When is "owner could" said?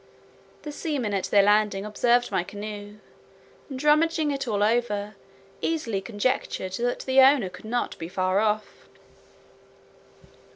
7.21-7.65